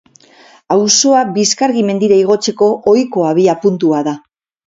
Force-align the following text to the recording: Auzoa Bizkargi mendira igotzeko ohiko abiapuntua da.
Auzoa 0.75 1.19
Bizkargi 1.35 1.83
mendira 1.89 2.17
igotzeko 2.21 2.69
ohiko 2.93 3.27
abiapuntua 3.33 4.03
da. 4.11 4.17